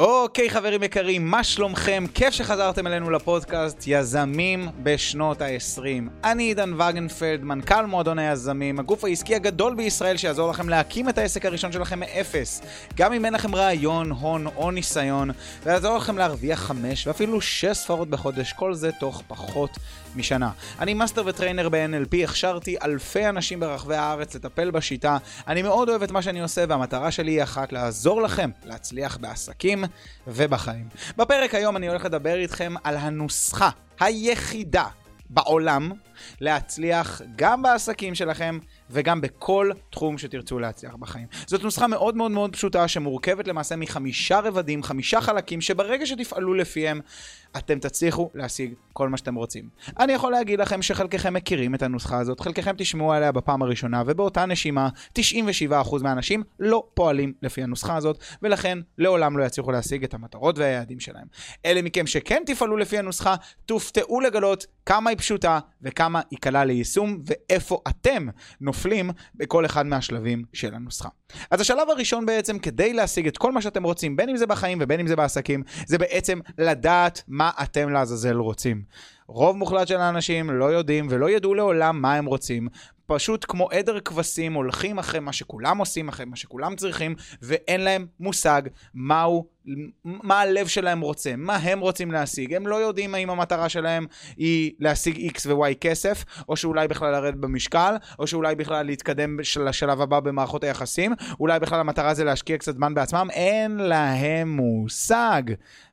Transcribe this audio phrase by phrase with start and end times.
[0.00, 2.04] אוקיי חברים יקרים, מה שלומכם?
[2.14, 5.82] כיף שחזרתם אלינו לפודקאסט יזמים בשנות ה-20.
[6.24, 11.46] אני עידן וגנפלד, מנכ"ל מועדון היזמים, הגוף העסקי הגדול בישראל שיעזור לכם להקים את העסק
[11.46, 12.62] הראשון שלכם מאפס.
[12.96, 15.30] גם אם אין לכם רעיון, הון או ניסיון,
[15.62, 19.78] ויעזור לכם להרוויח חמש ואפילו שש ספרות בחודש, כל זה תוך פחות
[20.16, 20.50] משנה.
[20.80, 25.16] אני master ו trainer ב-NLP, הכשרתי אלפי אנשים ברחבי הארץ לטפל בשיטה.
[25.48, 29.85] אני מאוד אוהב את מה שאני עושה, והמטרה שלי היא אחת, לעזור לכם להצליח בעסקים
[30.26, 30.88] ובחיים.
[31.16, 33.70] בפרק היום אני הולך לדבר איתכם על הנוסחה
[34.00, 34.86] היחידה
[35.30, 35.92] בעולם
[36.40, 38.58] להצליח גם בעסקים שלכם
[38.90, 41.26] וגם בכל תחום שתרצו להצליח בחיים.
[41.46, 47.00] זאת נוסחה מאוד מאוד מאוד פשוטה שמורכבת למעשה מחמישה רבדים, חמישה חלקים, שברגע שתפעלו לפיהם,
[47.56, 49.68] אתם תצליחו להשיג כל מה שאתם רוצים.
[49.98, 54.46] אני יכול להגיד לכם שחלקכם מכירים את הנוסחה הזאת, חלקכם תשמעו עליה בפעם הראשונה, ובאותה
[54.46, 55.22] נשימה 97%
[56.02, 61.26] מהאנשים לא פועלים לפי הנוסחה הזאת, ולכן לעולם לא יצליחו להשיג את המטרות והיעדים שלהם.
[61.66, 63.34] אלה מכם שכן תפעלו לפי הנוסחה,
[63.66, 68.26] תופתעו לגלות כמה היא פשוטה וכמה היא קלה ליישום, ואיפה אתם
[68.76, 71.08] נופלים בכל אחד מהשלבים של הנוסחה.
[71.50, 74.78] אז השלב הראשון בעצם, כדי להשיג את כל מה שאתם רוצים, בין אם זה בחיים
[74.80, 78.82] ובין אם זה בעסקים, זה בעצם לדעת מה אתם לעזאזל רוצים.
[79.28, 82.68] רוב מוחלט של האנשים לא יודעים ולא ידעו לעולם מה הם רוצים.
[83.06, 88.06] פשוט כמו עדר כבשים הולכים אחרי מה שכולם עושים, אחרי מה שכולם צריכים, ואין להם
[88.20, 88.62] מושג
[88.94, 89.46] מהו,
[90.04, 92.54] מה הלב שלהם רוצה, מה הם רוצים להשיג.
[92.54, 97.36] הם לא יודעים האם המטרה שלהם היא להשיג X ו-Y כסף, או שאולי בכלל לרדת
[97.36, 102.74] במשקל, או שאולי בכלל להתקדם לשלב הבא במערכות היחסים, אולי בכלל המטרה זה להשקיע קצת
[102.74, 105.42] זמן בעצמם, אין להם מושג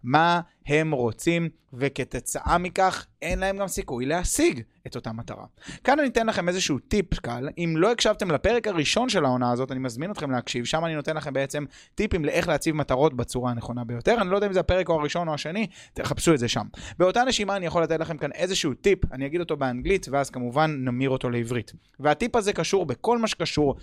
[0.04, 5.46] מה הם רוצים, וכתוצאה מכך אין להם גם סיכוי להשיג את אותה מטרה.
[5.84, 9.72] כאן אני אתן לכם איזשהו טיפ קל, אם לא הקשבתם לפרק הראשון של העונה הזאת,
[9.72, 13.84] אני מזמין אתכם להקשיב, שם אני נותן לכם בעצם טיפים לאיך להציב מטרות בצורה הנכונה
[13.84, 16.66] ביותר, אני לא יודע אם זה הפרק או הראשון או השני, תחפשו את זה שם.
[17.00, 20.76] באותה נשימה אני יכול לתת לכם כאן איזשהו טיפ, אני אגיד אותו באנגלית, ואז כמובן
[20.80, 21.72] נמיר אותו לעברית.
[22.00, 23.76] והטיפ הזה קשור בכל מה שקשור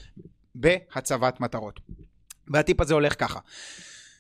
[0.55, 1.81] בהצבת מטרות.
[2.49, 3.39] והטיפ הזה הולך ככה.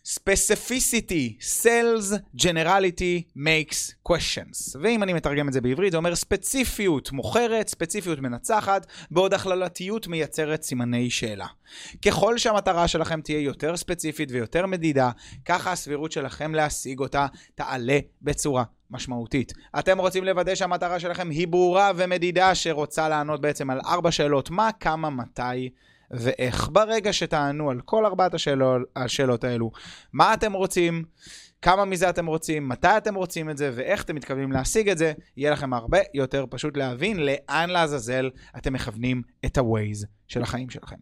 [0.05, 4.77] Specificity sells generality makes questions.
[4.83, 10.63] ואם אני מתרגם את זה בעברית, זה אומר ספציפיות מוכרת, ספציפיות מנצחת, בעוד הכללתיות מייצרת
[10.63, 11.47] סימני שאלה.
[12.07, 15.11] ככל שהמטרה שלכם תהיה יותר ספציפית ויותר מדידה,
[15.45, 19.53] ככה הסבירות שלכם להשיג אותה תעלה בצורה משמעותית.
[19.79, 24.71] אתם רוצים לוודא שהמטרה שלכם היא ברורה ומדידה שרוצה לענות בעצם על ארבע שאלות, מה,
[24.81, 25.71] כמה, מתי
[26.11, 26.69] ואיך.
[26.73, 29.71] ברגע שתענו על כל ארבעת השאלות, השאלות האלו,
[30.13, 31.05] מה אתם רוצים,
[31.63, 35.13] כמה מזה אתם רוצים, מתי אתם רוצים את זה ואיך אתם מתכוונים להשיג את זה,
[35.37, 40.97] יהיה לכם הרבה יותר פשוט להבין לאן לעזאזל אתם מכוונים את ה-Waze של החיים שלכם.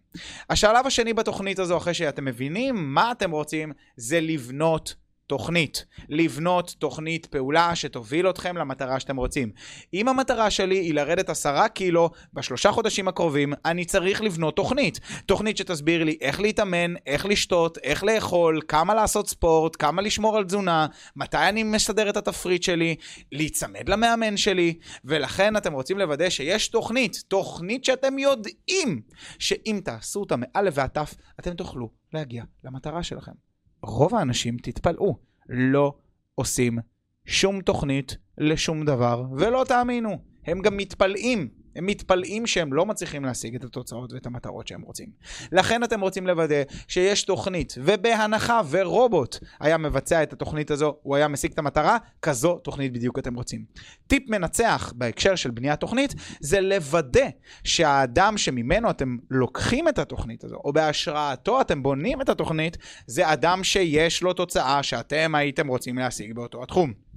[0.50, 4.94] השלב השני בתוכנית הזו, אחרי שאתם מבינים מה אתם רוצים, זה לבנות
[5.28, 5.84] תוכנית.
[6.09, 9.50] לבנות תוכנית פעולה שתוביל אתכם למטרה שאתם רוצים.
[9.94, 15.00] אם המטרה שלי היא לרדת עשרה קילו בשלושה חודשים הקרובים, אני צריך לבנות תוכנית.
[15.27, 20.44] תוכנית שתסביר לי איך להתאמן, איך לשתות, איך לאכול, כמה לעשות ספורט, כמה לשמור על
[20.44, 20.87] תזונה,
[21.17, 22.97] מתי אני מסדר את התפריט שלי,
[23.33, 24.75] להיצמד למאמן שלי,
[25.05, 29.00] ולכן אתם רוצים לוודא שיש תוכנית, תוכנית שאתם יודעים
[29.38, 33.48] שאם תעשו אותה מאלף ועד תף, אתם תוכלו להגיע למטרה שלכם.
[33.83, 35.16] רוב האנשים, תתפלאו,
[35.49, 35.94] לא
[36.34, 36.78] עושים
[37.27, 41.49] שום תוכנית לשום דבר, ולא תאמינו, הם גם מתפלאים.
[41.78, 45.09] הם מתפלאים שהם לא מצליחים להשיג את התוצאות ואת המטרות שהם רוצים.
[45.53, 51.28] לכן אתם רוצים לוודא שיש תוכנית, ובהנחה ורובוט היה מבצע את התוכנית הזו, הוא היה
[51.28, 53.65] משיג את המטרה, כזו תוכנית בדיוק אתם רוצים.
[54.06, 57.28] טיפ מנצח בהקשר של בניית תוכנית, זה לוודא
[57.65, 63.65] שהאדם שממנו אתם לוקחים את התוכנית הזו, או בהשראתו אתם בונים את התוכנית, זה אדם
[63.65, 67.08] שיש לו תוצאה שאתם הייתם רוצים להשיג באותו התחום.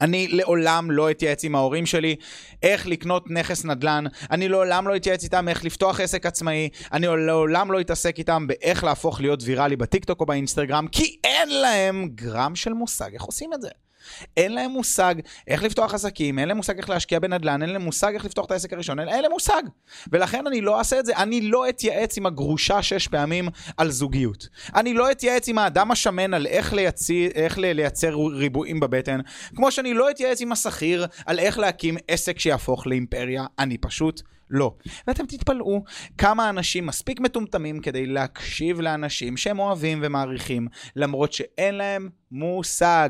[0.00, 2.16] אני לעולם לא אתייעץ עם ההורים שלי.
[2.62, 7.72] איך לקנות נכס נדל"ן, אני לעולם לא אתייעץ איתם איך לפתוח עסק עצמאי, אני לעולם
[7.72, 12.72] לא אתעסק איתם באיך להפוך להיות ויראלי בטיקטוק או באינסטגרם, כי אין להם גרם של
[12.72, 13.68] מושג איך עושים את זה.
[14.36, 15.14] אין להם מושג
[15.48, 18.50] איך לפתוח עסקים, אין להם מושג איך להשקיע בנדל"ן, אין להם מושג איך לפתוח את
[18.50, 19.62] העסק הראשון, אין, להם מושג.
[20.12, 24.48] ולכן אני לא אעשה את זה, אני לא אתייעץ עם הגרושה שש פעמים על זוגיות.
[24.74, 29.20] אני לא אתייעץ עם האדם השמן על איך, לייצי, איך לייצר ריבועים בבטן,
[29.56, 34.74] כמו שאני לא אתייעץ עם השכיר על איך להקים עסק שיהפוך לאימפריה, אני פשוט לא.
[35.06, 35.84] ואתם תתפלאו
[36.18, 43.08] כמה אנשים מספיק מטומטמים כדי להקשיב לאנשים שהם אוהבים ומעריכים, למרות שאין להם מושג.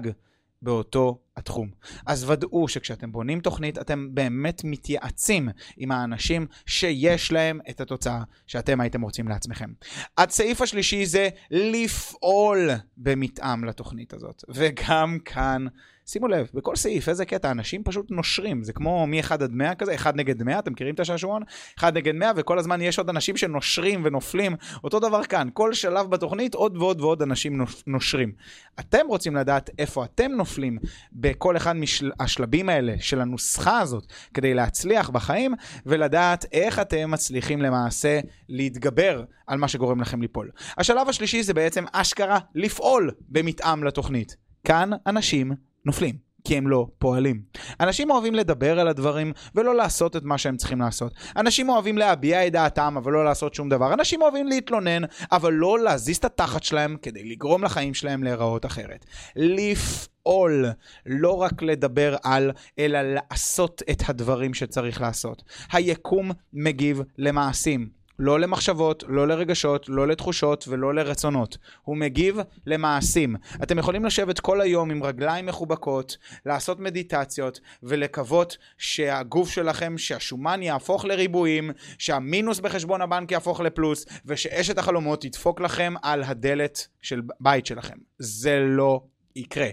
[0.64, 1.68] באותו התחום.
[2.06, 8.80] אז ודאו שכשאתם בונים תוכנית, אתם באמת מתייעצים עם האנשים שיש להם את התוצאה שאתם
[8.80, 9.70] הייתם רוצים לעצמכם.
[10.18, 14.44] הסעיף השלישי זה לפעול במתאם לתוכנית הזאת.
[14.48, 15.66] וגם כאן
[16.06, 19.94] שימו לב, בכל סעיף, איזה קטע, אנשים פשוט נושרים, זה כמו מ-1 עד 100 כזה,
[19.94, 21.42] 1 נגד 100, אתם מכירים את השעשועון?
[21.78, 26.10] 1 נגד 100, וכל הזמן יש עוד אנשים שנושרים ונופלים, אותו דבר כאן, כל שלב
[26.10, 28.32] בתוכנית עוד ועוד ועוד אנשים נושרים.
[28.80, 30.78] אתם רוצים לדעת איפה אתם נופלים
[31.24, 35.54] בכל אחד מהשלבים האלה של הנוסחה הזאת, כדי להצליח בחיים,
[35.86, 40.50] ולדעת איך אתם מצליחים למעשה להתגבר על מה שגורם לכם ליפול.
[40.78, 44.36] השלב השלישי זה בעצם אשכרה לפעול במתאם לתוכנית.
[44.64, 45.52] כאן אנשים
[45.84, 46.33] נופלים.
[46.44, 47.42] כי הם לא פועלים.
[47.80, 51.14] אנשים אוהבים לדבר על הדברים ולא לעשות את מה שהם צריכים לעשות.
[51.36, 53.94] אנשים אוהבים להביע את דעתם אבל לא לעשות שום דבר.
[53.94, 55.02] אנשים אוהבים להתלונן
[55.32, 59.04] אבל לא להזיז את התחת שלהם כדי לגרום לחיים שלהם להיראות אחרת.
[59.36, 60.66] לפעול,
[61.06, 65.42] לא רק לדבר על, אלא לעשות את הדברים שצריך לעשות.
[65.72, 68.03] היקום מגיב למעשים.
[68.18, 71.58] לא למחשבות, לא לרגשות, לא לתחושות ולא לרצונות.
[71.82, 73.36] הוא מגיב למעשים.
[73.62, 76.16] אתם יכולים לשבת כל היום עם רגליים מחובקות,
[76.46, 85.20] לעשות מדיטציות ולקוות שהגוף שלכם, שהשומן יהפוך לריבועים, שהמינוס בחשבון הבנק יהפוך לפלוס, ושאשת החלומות
[85.20, 87.96] תדפוק לכם על הדלת של בית שלכם.
[88.18, 89.00] זה לא
[89.36, 89.68] יקרה.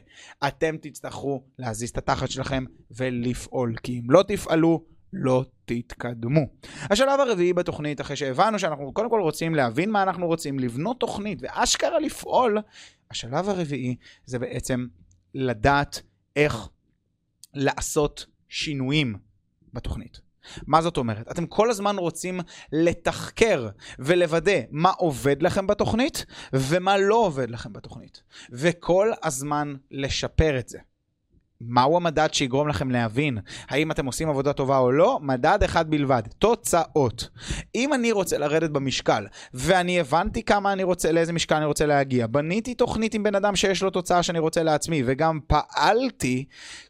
[0.48, 6.42] אתם תצטרכו להזיז את התחת שלכם ולפעול, כי אם לא תפעלו, לא תתקדמו.
[6.82, 11.40] השלב הרביעי בתוכנית, אחרי שהבנו שאנחנו קודם כל רוצים להבין מה אנחנו רוצים, לבנות תוכנית
[11.42, 12.58] ואשכרה לפעול,
[13.12, 14.88] השלב הרביעי זה בעצם
[15.34, 16.02] לדעת
[16.36, 16.68] איך
[17.54, 19.16] לעשות שינויים
[19.74, 20.22] בתוכנית.
[20.68, 21.32] מה זאת אומרת?
[21.32, 22.40] אתם כל הזמן רוצים
[22.72, 23.70] לתחקר
[24.00, 28.24] ולוודא מה עובד לכם בתוכנית ומה לא עובד לכם בתוכנית.
[28.52, 30.80] וכל הזמן לשפר את זה.
[31.68, 33.38] מהו המדד שיגרום לכם להבין
[33.70, 35.20] האם אתם עושים עבודה טובה או לא?
[35.22, 37.30] מדד אחד בלבד, תוצאות.
[37.76, 42.28] אם אני רוצה לרדת במשקל, ואני הבנתי כמה אני רוצה, לאיזה משקל אני רוצה להגיע,
[42.28, 46.46] בניתי תוכנית עם בן אדם שיש לו תוצאה שאני רוצה לעצמי, וגם פעלתי,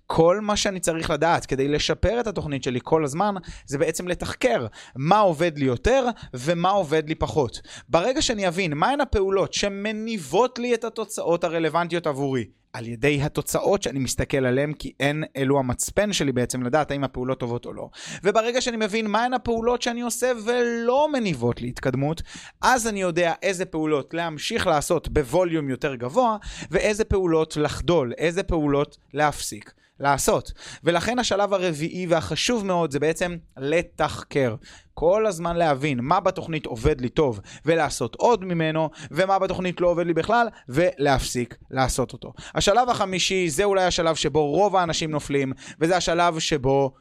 [0.07, 3.35] כל מה שאני צריך לדעת כדי לשפר את התוכנית שלי כל הזמן,
[3.65, 4.65] זה בעצם לתחקר
[4.95, 7.61] מה עובד לי יותר ומה עובד לי פחות.
[7.89, 13.99] ברגע שאני אבין מהן הפעולות שמניבות לי את התוצאות הרלוונטיות עבורי, על ידי התוצאות שאני
[13.99, 17.89] מסתכל עליהן, כי אין אלו המצפן שלי בעצם לדעת האם הפעולות טובות או לא.
[18.23, 22.21] וברגע שאני מבין מהן הפעולות שאני עושה ולא מניבות להתקדמות,
[22.61, 26.37] אז אני יודע איזה פעולות להמשיך לעשות בווליום יותר גבוה,
[26.71, 29.73] ואיזה פעולות לחדול, איזה פעולות להפסיק.
[30.01, 30.51] לעשות.
[30.83, 34.55] ולכן השלב הרביעי והחשוב מאוד זה בעצם לתחקר.
[34.93, 40.05] כל הזמן להבין מה בתוכנית עובד לי טוב ולעשות עוד ממנו, ומה בתוכנית לא עובד
[40.05, 42.33] לי בכלל, ולהפסיק לעשות אותו.
[42.55, 46.93] השלב החמישי זה אולי השלב שבו רוב האנשים נופלים, וזה השלב שבו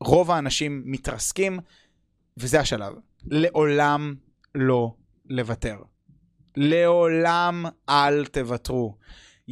[0.00, 1.58] רוב האנשים מתרסקים,
[2.36, 2.92] וזה השלב.
[3.26, 4.14] לעולם
[4.54, 4.94] לא
[5.30, 5.76] לוותר.
[6.56, 8.94] לעולם אל תוותרו.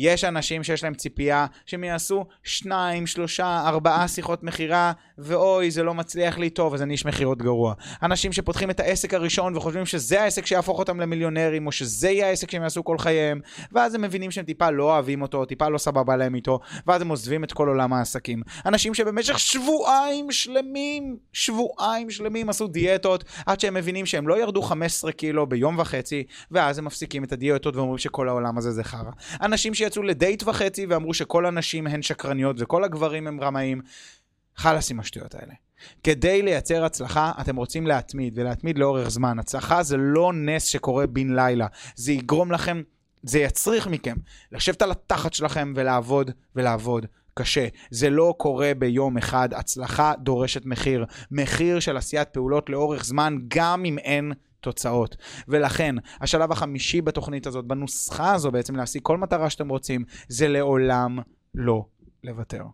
[0.00, 5.94] יש אנשים שיש להם ציפייה שהם יעשו שניים, שלושה, ארבעה שיחות מכירה, ואוי, זה לא
[5.94, 7.74] מצליח לי טוב, אז אני איש מכירות גרוע.
[8.02, 12.50] אנשים שפותחים את העסק הראשון וחושבים שזה העסק שיהפוך אותם למיליונרים, או שזה יהיה העסק
[12.50, 13.40] שהם יעשו כל חייהם,
[13.72, 17.08] ואז הם מבינים שהם טיפה לא אוהבים אותו, טיפה לא סבבה להם איתו, ואז הם
[17.08, 18.42] עוזבים את כל עולם העסקים.
[18.66, 25.12] אנשים שבמשך שבועיים שלמים, שבועיים שלמים עשו דיאטות, עד שהם מבינים שהם לא ירדו 15
[25.12, 29.10] קילו ביום וחצי, ואז הם מפסיקים את הדיאטות ואומרים שכל העולם הזה זה חרא.
[29.42, 33.80] אנשים שיצאו לדייט וחצי ואמרו שכל הנשים הן שקרניות וכל הגברים הם רמאים.
[34.56, 35.54] חלאס עם השטויות האלה.
[36.02, 39.38] כדי לייצר הצלחה, אתם רוצים להתמיד, ולהתמיד לאורך זמן.
[39.38, 41.66] הצלחה זה לא נס שקורה בן לילה.
[41.96, 42.82] זה יגרום לכם,
[43.22, 44.16] זה יצריך מכם
[44.52, 47.06] לשבת על התחת שלכם ולעבוד ולעבוד
[47.38, 47.68] קשה.
[47.90, 49.54] זה לא קורה ביום אחד.
[49.54, 51.04] הצלחה דורשת מחיר.
[51.30, 55.16] מחיר של עשיית פעולות לאורך זמן, גם אם אין תוצאות.
[55.48, 61.18] ולכן, השלב החמישי בתוכנית הזאת, בנוסחה הזו בעצם להשיג כל מטרה שאתם רוצים, זה לעולם
[61.54, 61.84] לא
[62.24, 62.64] לוותר.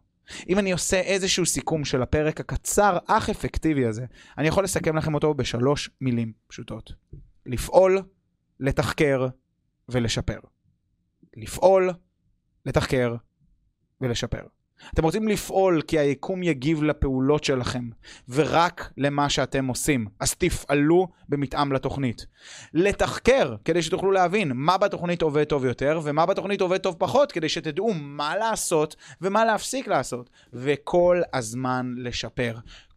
[0.49, 4.05] אם אני עושה איזשהו סיכום של הפרק הקצר אך אפקטיבי הזה,
[4.39, 6.93] אני יכול לסכם לכם אותו בשלוש מילים פשוטות.
[7.47, 8.03] לפעול,
[8.61, 9.27] לתחקר
[9.89, 10.39] ולשפר.
[11.37, 11.91] לפעול,
[12.67, 13.15] לתחקר
[14.05, 14.41] ולשפר.
[14.95, 17.89] אתם רוצים לפעול כי היקום יגיב לפעולות שלכם,
[18.29, 20.07] ורק למה שאתם עושים.
[20.21, 22.27] אז תפעלו בהתאם לתוכנית.
[22.75, 27.49] לתחקר, כדי שתוכלו להבין מה בתוכנית עובד טוב יותר, ומה בתוכנית עובד טוב פחות, כדי
[27.49, 30.31] שתדעו מה לעשות ומה להפסיק לעשות.
[30.53, 32.55] וכל הזמן לשפר.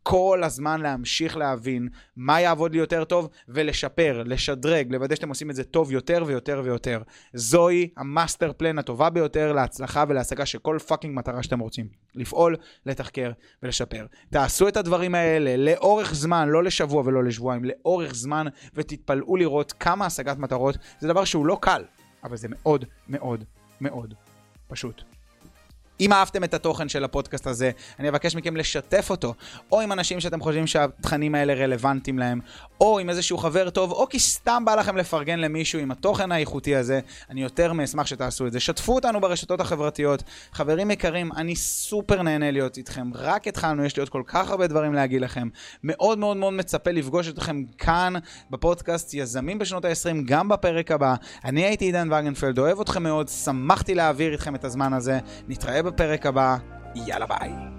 [0.09, 5.55] כל הזמן להמשיך להבין מה יעבוד לי יותר טוב ולשפר, לשדרג, לוודא שאתם עושים את
[5.55, 7.01] זה טוב יותר ויותר ויותר.
[7.33, 11.87] זוהי ה master plan הטובה ביותר להצלחה ולהשגה של כל fucking מטרה שאתם רוצים.
[12.15, 13.31] לפעול, לתחקר
[13.63, 14.05] ולשפר.
[14.29, 20.05] תעשו את הדברים האלה לאורך זמן, לא לשבוע ולא לשבועיים, לאורך זמן, ותתפלאו לראות כמה
[20.05, 20.77] השגת מטרות.
[20.99, 21.83] זה דבר שהוא לא קל,
[22.23, 23.43] אבל זה מאוד מאוד
[23.81, 24.13] מאוד
[24.67, 25.16] פשוט.
[25.99, 29.33] אם אהבתם את התוכן של הפודקאסט הזה, אני אבקש מכם לשתף אותו,
[29.71, 32.39] או עם אנשים שאתם חושבים שהתכנים האלה רלוונטיים להם,
[32.81, 36.75] או עם איזשהו חבר טוב, או כי סתם בא לכם לפרגן למישהו עם התוכן האיכותי
[36.75, 36.99] הזה,
[37.29, 38.59] אני יותר מאשמח שתעשו את זה.
[38.59, 40.23] שתפו אותנו ברשתות החברתיות.
[40.51, 43.11] חברים יקרים, אני סופר נהנה להיות איתכם.
[43.15, 45.47] רק התחלנו, יש לי עוד כל כך הרבה דברים להגיד לכם.
[45.83, 48.13] מאוד מאוד מאוד מצפה לפגוש אתכם כאן
[48.49, 51.15] בפודקאסט יזמים בשנות ה-20, גם בפרק הבא.
[51.45, 55.19] אני הייתי עידן וגנפלד, אוהב אתכם מאוד, שמחתי להעביר איתכם את הזמן הזה.
[55.47, 56.57] נתראה בפרק הבא,
[56.95, 57.76] יאללה ביי.